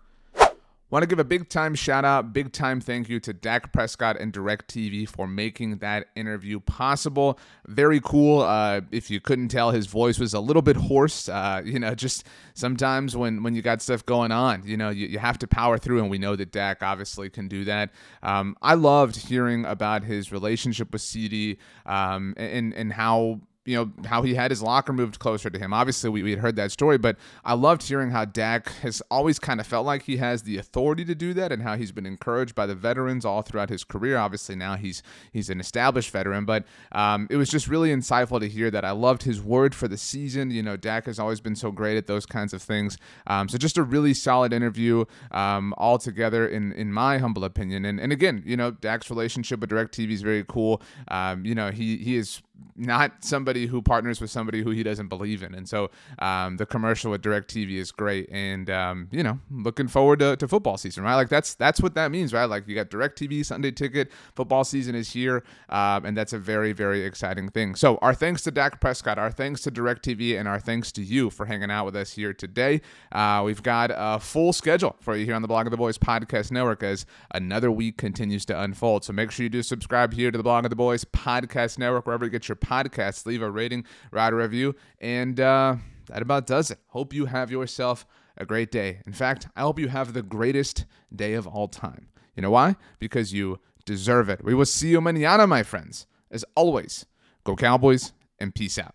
Want 0.90 1.04
to 1.04 1.06
give 1.06 1.20
a 1.20 1.24
big 1.24 1.48
time 1.48 1.76
shout 1.76 2.04
out, 2.04 2.32
big 2.32 2.52
time 2.52 2.80
thank 2.80 3.08
you 3.08 3.20
to 3.20 3.32
Dak 3.32 3.72
Prescott 3.72 4.20
and 4.20 4.32
DirecTV 4.32 5.08
for 5.08 5.28
making 5.28 5.78
that 5.78 6.08
interview 6.16 6.58
possible. 6.58 7.38
Very 7.68 8.00
cool. 8.00 8.40
Uh, 8.40 8.80
if 8.90 9.08
you 9.08 9.20
couldn't 9.20 9.48
tell, 9.48 9.70
his 9.70 9.86
voice 9.86 10.18
was 10.18 10.34
a 10.34 10.40
little 10.40 10.62
bit 10.62 10.74
hoarse. 10.74 11.28
Uh, 11.28 11.62
you 11.64 11.78
know, 11.78 11.94
just 11.94 12.26
sometimes 12.54 13.16
when 13.16 13.44
when 13.44 13.54
you 13.54 13.62
got 13.62 13.80
stuff 13.80 14.04
going 14.04 14.32
on, 14.32 14.64
you 14.66 14.76
know, 14.76 14.90
you, 14.90 15.06
you 15.06 15.20
have 15.20 15.38
to 15.38 15.46
power 15.46 15.78
through, 15.78 16.00
and 16.00 16.10
we 16.10 16.18
know 16.18 16.34
that 16.34 16.50
Dak 16.50 16.82
obviously 16.82 17.30
can 17.30 17.46
do 17.46 17.64
that. 17.66 17.90
Um, 18.24 18.56
I 18.60 18.74
loved 18.74 19.14
hearing 19.14 19.64
about 19.66 20.02
his 20.02 20.32
relationship 20.32 20.92
with 20.92 21.02
CeeDee 21.02 21.58
um, 21.86 22.34
and 22.36 22.74
and 22.74 22.92
how 22.92 23.42
you 23.70 23.76
know 23.76 24.06
how 24.08 24.22
he 24.22 24.34
had 24.34 24.50
his 24.50 24.62
locker 24.62 24.92
moved 24.92 25.18
closer 25.20 25.48
to 25.48 25.58
him. 25.58 25.72
Obviously, 25.72 26.10
we, 26.10 26.22
we 26.22 26.30
had 26.30 26.40
heard 26.40 26.56
that 26.56 26.72
story, 26.72 26.98
but 26.98 27.16
I 27.44 27.54
loved 27.54 27.82
hearing 27.84 28.10
how 28.10 28.24
Dak 28.24 28.68
has 28.82 29.00
always 29.10 29.38
kind 29.38 29.60
of 29.60 29.66
felt 29.66 29.86
like 29.86 30.02
he 30.02 30.16
has 30.16 30.42
the 30.42 30.58
authority 30.58 31.04
to 31.04 31.14
do 31.14 31.32
that, 31.34 31.52
and 31.52 31.62
how 31.62 31.76
he's 31.76 31.92
been 31.92 32.06
encouraged 32.06 32.54
by 32.54 32.66
the 32.66 32.74
veterans 32.74 33.24
all 33.24 33.42
throughout 33.42 33.70
his 33.70 33.84
career. 33.84 34.18
Obviously, 34.18 34.56
now 34.56 34.74
he's 34.74 35.02
he's 35.32 35.48
an 35.48 35.60
established 35.60 36.10
veteran, 36.10 36.44
but 36.44 36.64
um, 36.92 37.28
it 37.30 37.36
was 37.36 37.48
just 37.48 37.68
really 37.68 37.90
insightful 37.90 38.40
to 38.40 38.48
hear 38.48 38.70
that. 38.70 38.84
I 38.84 38.90
loved 38.90 39.22
his 39.22 39.40
word 39.40 39.74
for 39.74 39.86
the 39.86 39.96
season. 39.96 40.50
You 40.50 40.62
know, 40.62 40.76
Dak 40.76 41.06
has 41.06 41.18
always 41.18 41.40
been 41.40 41.56
so 41.56 41.70
great 41.70 41.96
at 41.96 42.06
those 42.06 42.26
kinds 42.26 42.52
of 42.52 42.60
things. 42.60 42.98
Um, 43.28 43.48
so 43.48 43.56
just 43.56 43.78
a 43.78 43.82
really 43.82 44.14
solid 44.14 44.52
interview 44.52 45.04
um, 45.30 45.74
altogether, 45.78 46.48
in 46.48 46.72
in 46.72 46.92
my 46.92 47.18
humble 47.18 47.44
opinion. 47.44 47.84
And 47.84 48.00
and 48.00 48.12
again, 48.12 48.42
you 48.44 48.56
know, 48.56 48.72
Dak's 48.72 49.10
relationship 49.10 49.60
with 49.60 49.70
DirecTV 49.70 50.10
is 50.10 50.22
very 50.22 50.44
cool. 50.48 50.82
Um, 51.08 51.44
you 51.44 51.54
know, 51.54 51.70
he 51.70 51.98
he 51.98 52.16
is 52.16 52.42
not 52.76 53.24
somebody 53.24 53.66
who 53.66 53.82
partners 53.82 54.20
with 54.20 54.30
somebody 54.30 54.62
who 54.62 54.70
he 54.70 54.82
doesn't 54.82 55.08
believe 55.08 55.42
in. 55.42 55.54
And 55.54 55.68
so 55.68 55.90
um, 56.18 56.56
the 56.56 56.66
commercial 56.66 57.10
with 57.10 57.22
DirecTV 57.22 57.76
is 57.76 57.92
great. 57.92 58.28
And, 58.30 58.70
um, 58.70 59.08
you 59.10 59.22
know, 59.22 59.38
looking 59.50 59.88
forward 59.88 60.20
to, 60.20 60.36
to, 60.36 60.48
football 60.48 60.76
season, 60.76 61.04
right? 61.04 61.14
Like 61.14 61.28
that's 61.28 61.54
that's 61.54 61.80
what 61.80 61.94
that 61.94 62.10
means, 62.10 62.32
right? 62.32 62.46
Like 62.46 62.66
you 62.66 62.74
got 62.74 62.90
DirecTV, 62.90 63.44
Sunday 63.44 63.70
ticket, 63.70 64.10
football 64.34 64.64
season 64.64 64.94
is 64.94 65.12
here. 65.12 65.44
Um, 65.68 66.04
and 66.06 66.16
that's 66.16 66.32
a 66.32 66.38
very, 66.38 66.72
very 66.72 67.04
exciting 67.04 67.50
thing. 67.50 67.74
So 67.76 67.98
our 67.98 68.14
thanks 68.14 68.42
to 68.42 68.50
Dak 68.50 68.80
Prescott, 68.80 69.18
our 69.18 69.30
thanks 69.30 69.60
to 69.62 69.70
DirecTV, 69.70 70.38
and 70.38 70.48
our 70.48 70.58
thanks 70.58 70.90
to 70.92 71.02
you 71.02 71.30
for 71.30 71.46
hanging 71.46 71.70
out 71.70 71.84
with 71.84 71.94
us 71.94 72.12
here 72.12 72.32
today. 72.32 72.80
Uh, 73.12 73.42
we've 73.44 73.62
got 73.62 73.90
a 73.94 74.18
full 74.18 74.52
schedule 74.52 74.96
for 75.00 75.16
you 75.16 75.24
here 75.24 75.34
on 75.34 75.42
the 75.42 75.48
Blog 75.48 75.66
of 75.66 75.70
the 75.70 75.76
Boys 75.76 75.98
podcast 75.98 76.50
network 76.50 76.82
as 76.82 77.06
another 77.32 77.70
week 77.70 77.96
continues 77.96 78.44
to 78.46 78.60
unfold. 78.60 79.04
So 79.04 79.12
make 79.12 79.30
sure 79.30 79.44
you 79.44 79.50
do 79.50 79.62
subscribe 79.62 80.12
here 80.12 80.30
to 80.30 80.38
the 80.38 80.44
Blog 80.44 80.64
of 80.64 80.70
the 80.70 80.76
Boys 80.76 81.04
podcast 81.04 81.78
network, 81.78 82.06
wherever 82.06 82.24
you 82.24 82.30
get 82.30 82.48
your 82.48 82.49
podcasts. 82.56 83.26
Leave 83.26 83.42
a 83.42 83.50
rating, 83.50 83.84
write 84.10 84.32
a 84.32 84.36
review, 84.36 84.74
and 85.00 85.40
uh, 85.40 85.76
that 86.08 86.22
about 86.22 86.46
does 86.46 86.70
it. 86.70 86.78
Hope 86.88 87.12
you 87.12 87.26
have 87.26 87.50
yourself 87.50 88.06
a 88.36 88.46
great 88.46 88.70
day. 88.70 89.00
In 89.06 89.12
fact, 89.12 89.48
I 89.54 89.62
hope 89.62 89.78
you 89.78 89.88
have 89.88 90.12
the 90.12 90.22
greatest 90.22 90.86
day 91.14 91.34
of 91.34 91.46
all 91.46 91.68
time. 91.68 92.08
You 92.34 92.42
know 92.42 92.50
why? 92.50 92.76
Because 92.98 93.32
you 93.32 93.58
deserve 93.84 94.28
it. 94.28 94.44
We 94.44 94.54
will 94.54 94.66
see 94.66 94.88
you 94.88 95.00
mañana, 95.00 95.48
my 95.48 95.62
friends. 95.62 96.06
As 96.30 96.44
always, 96.54 97.06
go 97.44 97.56
Cowboys 97.56 98.12
and 98.38 98.54
peace 98.54 98.78
out. 98.78 98.94